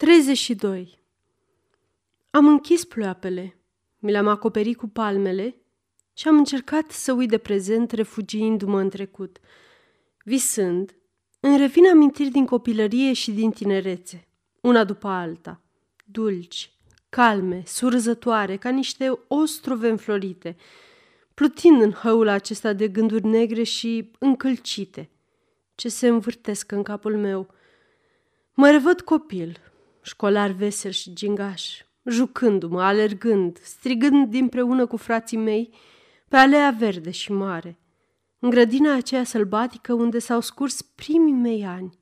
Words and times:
32. 0.00 0.98
Am 2.30 2.46
închis 2.46 2.84
ploapele, 2.84 3.56
mi 3.98 4.10
le-am 4.10 4.28
acoperit 4.28 4.76
cu 4.76 4.88
palmele 4.88 5.56
și 6.12 6.28
am 6.28 6.36
încercat 6.36 6.90
să 6.90 7.12
uit 7.12 7.28
de 7.28 7.38
prezent, 7.38 7.90
refugiindu-mă 7.90 8.80
în 8.80 8.88
trecut. 8.88 9.38
Visând, 10.24 10.96
îmi 11.40 11.56
revin 11.56 11.88
amintiri 11.88 12.28
din 12.28 12.46
copilărie 12.46 13.12
și 13.12 13.30
din 13.30 13.50
tinerețe, 13.50 14.28
una 14.60 14.84
după 14.84 15.08
alta, 15.08 15.60
dulci, 16.04 16.72
calme, 17.08 17.62
surzătoare, 17.66 18.56
ca 18.56 18.70
niște 18.70 19.18
ostrove 19.28 19.88
înflorite, 19.88 20.56
plutind 21.34 21.82
în 21.82 21.92
hăul 21.92 22.28
acesta 22.28 22.72
de 22.72 22.88
gânduri 22.88 23.26
negre 23.26 23.62
și 23.62 24.10
încălcite, 24.18 25.10
ce 25.74 25.88
se 25.88 26.08
învârtesc 26.08 26.72
în 26.72 26.82
capul 26.82 27.16
meu. 27.16 27.54
Mă 28.54 28.70
revăd 28.70 29.00
copil, 29.00 29.69
școlar 30.02 30.50
vesel 30.50 30.90
și 30.90 31.12
gingaș, 31.12 31.82
jucându-mă, 32.04 32.82
alergând, 32.82 33.58
strigând 33.58 34.30
dinpreună 34.30 34.86
cu 34.86 34.96
frații 34.96 35.36
mei 35.36 35.74
pe 36.28 36.36
alea 36.36 36.74
verde 36.78 37.10
și 37.10 37.32
mare, 37.32 37.78
în 38.38 38.50
grădina 38.50 38.94
aceea 38.94 39.24
sălbatică 39.24 39.92
unde 39.92 40.18
s-au 40.18 40.40
scurs 40.40 40.82
primii 40.82 41.32
mei 41.32 41.64
ani, 41.64 41.98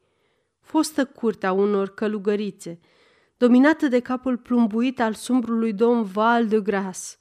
fostă 0.61 1.05
curtea 1.05 1.53
unor 1.53 1.95
călugărițe, 1.95 2.81
dominată 3.37 3.89
de 3.89 4.01
capul 4.01 4.37
plumbuit 4.37 5.01
al 5.01 5.15
sumbrului 5.15 5.73
domn 5.73 6.03
Val 6.03 6.47
de 6.47 6.61
Gras. 6.61 7.17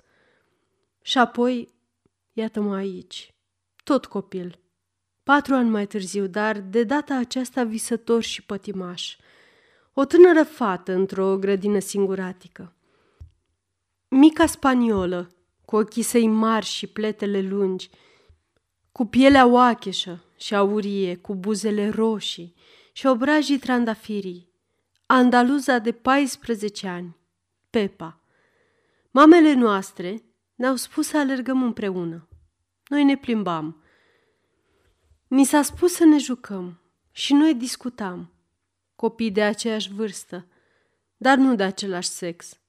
Și 1.02 1.18
apoi, 1.18 1.74
iată-mă 2.34 2.76
aici, 2.76 3.36
tot 3.84 4.06
copil, 4.06 4.60
patru 5.24 5.56
ani 5.56 5.70
mai 5.70 5.88
târziu, 5.88 6.28
dar 6.28 6.60
de 6.60 6.84
data 6.84 7.16
aceasta 7.16 7.64
visător 7.64 8.22
și 8.22 8.44
pătimaș– 8.44 9.16
o 10.00 10.06
tânără 10.06 10.44
fată 10.44 10.94
într-o 10.94 11.38
grădină 11.38 11.80
singuratică. 11.80 12.76
Mica 14.08 14.46
spaniolă, 14.46 15.32
cu 15.66 15.76
ochii 15.76 16.02
săi 16.02 16.28
mari 16.28 16.66
și 16.66 16.88
pletele 16.88 17.42
lungi, 17.42 17.90
cu 18.92 19.06
pielea 19.06 19.46
oacheșă 19.46 20.24
și 20.36 20.56
aurie, 20.56 21.16
cu 21.16 21.36
buzele 21.36 21.90
roșii 21.90 22.54
și 22.94 23.06
obrajii 23.06 23.58
trandafirii, 23.58 24.50
andaluza 25.06 25.80
de 25.80 25.92
14 25.92 26.88
ani, 26.88 27.18
Pepa. 27.70 28.22
Mamele 29.12 29.54
noastre 29.54 30.24
ne-au 30.56 30.76
spus 30.76 31.08
să 31.08 31.18
alergăm 31.18 31.64
împreună. 31.64 32.28
Noi 32.88 33.04
ne 33.04 33.18
plimbam. 33.18 33.84
Ni 35.28 35.44
s-a 35.44 35.62
spus 35.62 35.94
să 35.94 36.06
ne 36.06 36.18
jucăm 36.18 36.82
și 37.12 37.34
noi 37.34 37.56
discutam– 37.56 38.32
copii 38.98 39.32
de 39.32 39.44
aceeași 39.44 39.94
vârstă, 39.94 40.48
dar 41.18 41.38
nu 41.38 41.56
de 41.56 41.64
același 41.64 42.08
sex. 42.08 42.60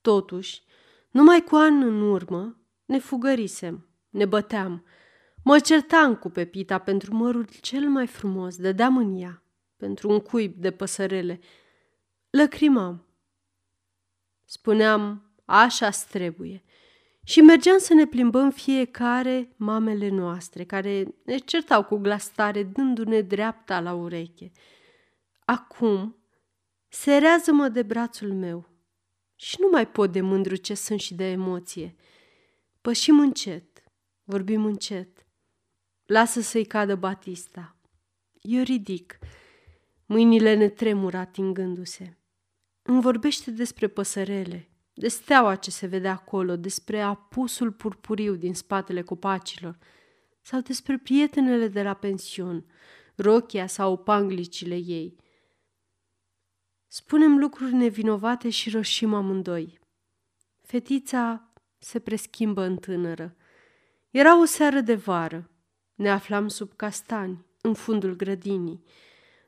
Totuși, 0.00 0.62
numai 1.10 1.42
cu 1.42 1.56
an 1.56 1.82
în 1.82 2.00
urmă, 2.02 2.56
ne 2.84 2.98
fugărisem, 2.98 3.86
ne 4.10 4.24
băteam. 4.24 4.84
Mă 5.44 5.58
certam 5.58 6.14
cu 6.16 6.28
Pepita 6.28 6.78
pentru 6.78 7.14
mărul 7.14 7.48
cel 7.60 7.88
mai 7.88 8.06
frumos, 8.06 8.56
dădeam 8.56 8.96
în 8.96 9.20
ea, 9.20 9.42
pentru 9.76 10.10
un 10.10 10.20
cuib 10.20 10.54
de 10.54 10.70
păsărele. 10.70 11.40
Lăcrimam. 12.30 13.06
Spuneam, 14.44 15.32
așa 15.44 15.90
trebuie. 15.90 16.62
Și 17.24 17.40
mergeam 17.40 17.78
să 17.78 17.94
ne 17.94 18.06
plimbăm 18.06 18.50
fiecare 18.50 19.52
mamele 19.56 20.08
noastre, 20.08 20.64
care 20.64 21.14
ne 21.24 21.36
certau 21.36 21.84
cu 21.84 21.96
glas 21.96 22.28
tare, 22.28 22.62
dându-ne 22.62 23.20
dreapta 23.20 23.80
la 23.80 23.92
ureche. 23.94 24.52
Acum, 25.44 26.16
serează-mă 26.88 27.68
de 27.68 27.82
brațul 27.82 28.32
meu 28.32 28.68
și 29.36 29.56
nu 29.60 29.68
mai 29.70 29.88
pot 29.88 30.12
de 30.12 30.20
mândru 30.20 30.56
ce 30.56 30.74
sunt 30.74 31.00
și 31.00 31.14
de 31.14 31.30
emoție. 31.30 31.94
Pășim 32.80 33.18
încet, 33.18 33.82
vorbim 34.24 34.64
încet. 34.64 35.26
Lasă 36.06 36.40
să-i 36.40 36.64
cadă 36.64 36.94
Batista. 36.94 37.76
Eu 38.40 38.62
ridic. 38.62 39.18
Mâinile 40.06 40.54
ne 40.54 40.68
tremură 40.68 41.16
atingându-se. 41.16 42.16
Îmi 42.82 43.00
vorbește 43.00 43.50
despre 43.50 43.88
păsărele, 43.88 44.70
de 44.94 45.08
steaua 45.08 45.54
ce 45.54 45.70
se 45.70 45.86
vede 45.86 46.08
acolo, 46.08 46.56
despre 46.56 47.00
apusul 47.00 47.72
purpuriu 47.72 48.34
din 48.34 48.54
spatele 48.54 49.02
copacilor 49.02 49.78
sau 50.42 50.60
despre 50.60 50.98
prietenele 50.98 51.68
de 51.68 51.82
la 51.82 51.94
pension, 51.94 52.64
rochia 53.14 53.66
sau 53.66 53.96
panglicile 53.96 54.74
ei. 54.74 55.16
Spunem 56.94 57.38
lucruri 57.38 57.74
nevinovate 57.74 58.50
și 58.50 58.70
roșim 58.70 59.14
amândoi. 59.14 59.78
Fetița 60.62 61.52
se 61.78 61.98
preschimbă 61.98 62.62
în 62.62 62.76
tânără. 62.76 63.36
Era 64.10 64.40
o 64.40 64.44
seară 64.44 64.80
de 64.80 64.94
vară. 64.94 65.50
Ne 65.94 66.10
aflam 66.10 66.48
sub 66.48 66.72
castani, 66.76 67.46
în 67.60 67.74
fundul 67.74 68.16
grădinii. 68.16 68.82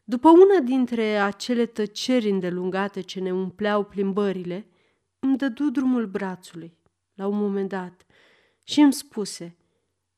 După 0.05 0.29
una 0.29 0.61
dintre 0.63 1.03
acele 1.03 1.67
tăceri 1.67 2.31
îndelungate 2.31 3.01
ce 3.01 3.21
ne 3.21 3.33
umpleau 3.33 3.85
plimbările, 3.85 4.67
îmi 5.19 5.37
dădu 5.37 5.71
drumul 5.71 6.07
brațului, 6.07 6.79
la 7.15 7.27
un 7.27 7.39
moment 7.39 7.69
dat, 7.69 8.07
și 8.63 8.81
îmi 8.81 8.93
spuse, 8.93 9.57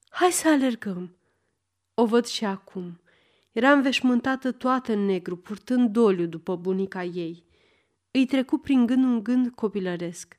Hai 0.08 0.30
să 0.30 0.48
alergăm. 0.48 1.16
O 1.94 2.06
văd 2.06 2.26
și 2.26 2.44
acum. 2.44 3.00
Era 3.56 3.72
înveșmântată 3.72 4.52
toată 4.52 4.92
în 4.92 5.04
negru, 5.04 5.36
purtând 5.36 5.90
doliu 5.90 6.26
după 6.26 6.56
bunica 6.56 7.04
ei. 7.04 7.44
Îi 8.10 8.26
trecu 8.26 8.58
prin 8.58 8.86
gând 8.86 9.04
un 9.04 9.22
gând 9.22 9.50
copilăresc. 9.50 10.38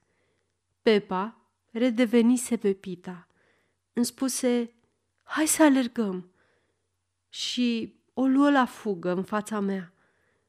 Pepa 0.81 1.49
redevenise 1.71 2.57
Pepita. 2.57 3.27
Îmi 3.93 4.05
spuse, 4.05 4.73
hai 5.23 5.45
să 5.47 5.63
alergăm. 5.63 6.31
Și 7.29 7.95
o 8.13 8.25
luă 8.25 8.51
la 8.51 8.65
fugă 8.65 9.11
în 9.11 9.23
fața 9.23 9.59
mea, 9.59 9.93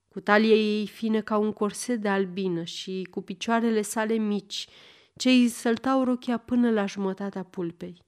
cu 0.09 0.21
talie 0.21 0.55
ei 0.55 0.87
fină 0.87 1.21
ca 1.21 1.37
un 1.37 1.53
corset 1.53 2.01
de 2.01 2.09
albină 2.09 2.65
și 2.65 3.07
cu 3.11 3.23
picioarele 3.23 3.83
sale 3.83 4.15
mici, 4.15 4.69
ce 5.17 5.31
îi 5.31 5.49
săltau 5.49 6.05
rochia 6.05 6.39
până 6.39 6.71
la 6.71 6.87
jumătatea 6.87 7.43
pulpei. 7.43 8.03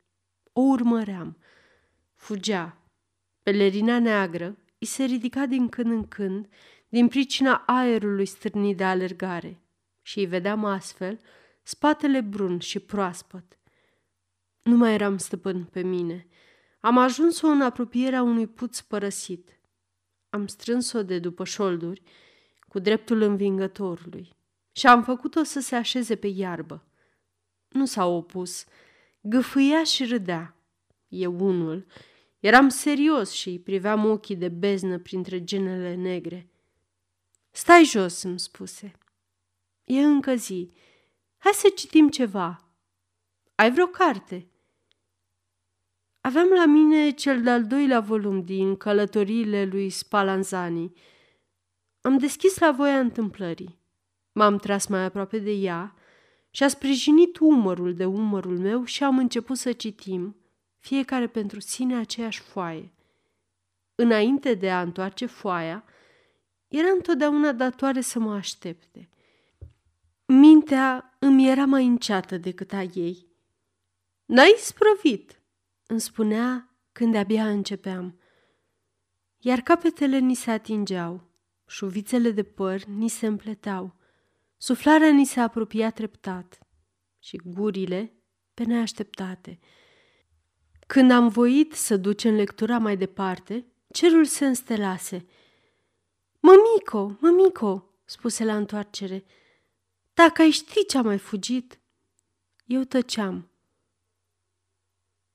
O 0.52 0.60
urmăream. 0.60 1.36
Fugea, 2.14 2.80
Pelerina 3.50 3.98
neagră 3.98 4.56
îi 4.78 4.86
se 4.86 5.04
ridica 5.04 5.46
din 5.46 5.68
când 5.68 5.90
în 5.90 6.08
când 6.08 6.48
din 6.88 7.08
pricina 7.08 7.62
aerului 7.66 8.26
stârnit 8.26 8.76
de 8.76 8.84
alergare 8.84 9.60
și 10.02 10.18
îi 10.18 10.26
vedeam 10.26 10.64
astfel 10.64 11.20
spatele 11.62 12.20
brun 12.20 12.58
și 12.58 12.78
proaspăt. 12.78 13.58
Nu 14.62 14.76
mai 14.76 14.94
eram 14.94 15.18
stăpân 15.18 15.64
pe 15.64 15.82
mine. 15.82 16.26
Am 16.80 16.98
ajuns-o 16.98 17.46
în 17.46 17.60
apropierea 17.60 18.22
unui 18.22 18.46
puț 18.46 18.80
părăsit. 18.80 19.60
Am 20.28 20.46
strâns-o 20.46 21.02
de 21.02 21.18
după 21.18 21.44
șolduri 21.44 22.02
cu 22.68 22.78
dreptul 22.78 23.20
învingătorului 23.20 24.36
și 24.72 24.86
am 24.86 25.02
făcut-o 25.02 25.42
să 25.42 25.60
se 25.60 25.74
așeze 25.76 26.16
pe 26.16 26.26
iarbă. 26.26 26.84
Nu 27.68 27.86
s-a 27.86 28.06
opus, 28.06 28.64
gâfâia 29.20 29.84
și 29.84 30.04
râdea. 30.04 30.56
Eu 31.08 31.46
unul 31.46 31.86
Eram 32.40 32.68
serios 32.68 33.30
și 33.30 33.48
îi 33.48 33.58
priveam 33.58 34.04
ochii 34.04 34.36
de 34.36 34.48
beznă 34.48 34.98
printre 34.98 35.44
genele 35.44 35.94
negre. 35.94 36.50
Stai 37.50 37.84
jos, 37.84 38.22
îmi 38.22 38.38
spuse. 38.38 38.92
E 39.84 40.00
încă 40.00 40.34
zi. 40.34 40.72
Hai 41.38 41.52
să 41.52 41.68
citim 41.68 42.08
ceva. 42.08 42.64
Ai 43.54 43.72
vreo 43.72 43.86
carte? 43.86 44.46
Aveam 46.20 46.48
la 46.48 46.66
mine 46.66 47.10
cel 47.10 47.42
de-al 47.42 47.66
doilea 47.66 48.00
volum 48.00 48.44
din 48.44 48.76
călătoriile 48.76 49.64
lui 49.64 49.90
Spallanzani. 49.90 50.92
Am 52.00 52.18
deschis 52.18 52.58
la 52.58 52.72
voia 52.72 52.98
întâmplării. 52.98 53.78
M-am 54.32 54.56
tras 54.56 54.86
mai 54.86 55.04
aproape 55.04 55.38
de 55.38 55.50
ea 55.50 55.94
și 56.50 56.62
a 56.62 56.68
sprijinit 56.68 57.38
umărul 57.38 57.94
de 57.94 58.04
umărul 58.04 58.58
meu 58.58 58.84
și 58.84 59.04
am 59.04 59.18
început 59.18 59.56
să 59.56 59.72
citim– 59.72 60.34
fiecare 60.80 61.28
pentru 61.28 61.60
sine 61.60 61.96
aceeași 61.96 62.40
foaie. 62.40 62.92
Înainte 63.94 64.54
de 64.54 64.70
a 64.70 64.80
întoarce 64.80 65.26
foaia, 65.26 65.84
era 66.68 66.88
întotdeauna 66.88 67.52
datoare 67.52 68.00
să 68.00 68.18
mă 68.18 68.34
aștepte. 68.34 69.08
Mintea 70.26 71.16
îmi 71.18 71.48
era 71.48 71.64
mai 71.64 71.86
înceată 71.86 72.36
decât 72.36 72.72
a 72.72 72.82
ei. 72.82 73.26
N-ai 74.24 74.54
sprăvit, 74.58 75.42
îmi 75.86 76.00
spunea 76.00 76.74
când 76.92 77.14
abia 77.14 77.48
începeam. 77.48 78.20
Iar 79.38 79.60
capetele 79.60 80.18
ni 80.18 80.34
se 80.34 80.50
atingeau, 80.50 81.30
șuvițele 81.66 82.30
de 82.30 82.42
păr 82.42 82.84
ni 82.84 83.08
se 83.08 83.26
împleteau, 83.26 83.96
suflarea 84.56 85.10
ni 85.10 85.24
se 85.24 85.40
apropia 85.40 85.90
treptat 85.90 86.58
și 87.18 87.36
gurile 87.36 88.12
pe 88.54 88.64
neașteptate– 88.64 89.58
când 90.90 91.10
am 91.10 91.28
voit 91.28 91.72
să 91.72 91.96
ducem 91.96 92.34
lectura 92.34 92.78
mai 92.78 92.96
departe, 92.96 93.66
cerul 93.92 94.24
se 94.24 94.46
înstelase. 94.46 95.26
Mămico, 96.40 97.16
mămico, 97.20 97.84
spuse 98.04 98.44
la 98.44 98.56
întoarcere. 98.56 99.24
Dacă 100.14 100.42
ai 100.42 100.50
ști 100.50 100.86
ce-a 100.86 101.02
mai 101.02 101.18
fugit. 101.18 101.80
Eu 102.64 102.82
tăceam. 102.82 103.48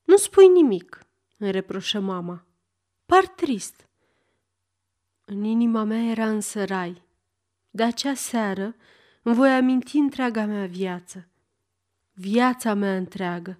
Nu 0.03 0.17
spui 0.17 0.47
nimic, 0.47 1.05
îmi 1.37 1.51
reproșă 1.51 1.99
mama. 1.99 2.45
Par 3.05 3.27
trist. 3.27 3.87
În 5.25 5.43
inima 5.43 5.83
mea 5.83 6.03
era 6.03 6.29
însă 6.29 6.65
rai. 6.65 7.01
De 7.69 7.83
acea 7.83 8.13
seară 8.13 8.75
îmi 9.21 9.35
voi 9.35 9.49
aminti 9.49 9.97
întreaga 9.97 10.45
mea 10.45 10.65
viață. 10.65 11.27
Viața 12.13 12.73
mea 12.73 12.95
întreagă. 12.95 13.59